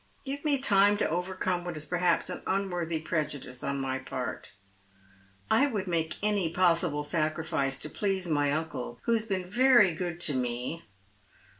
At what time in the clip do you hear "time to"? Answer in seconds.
0.59-1.07